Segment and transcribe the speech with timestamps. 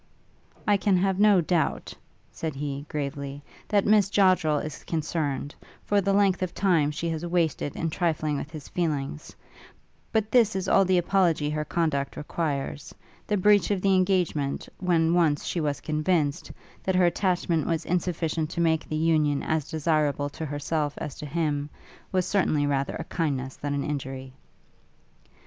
[0.67, 1.93] 'I can have no doubt,'
[2.31, 5.53] said he, gravely, 'that Miss Joddrel is concerned,
[5.85, 9.35] for the length of time she has wasted in trifling with his feelings;
[10.11, 12.95] but this is all the apology her conduct requires:
[13.27, 18.49] the breach of the engagement, when once she was convinced, that her attachment was insufficient
[18.49, 21.69] to make the union as desirable to herself as to him,
[22.11, 24.33] was certainly rather a kindness than an injury.'